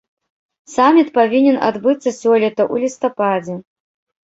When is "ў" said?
2.73-2.85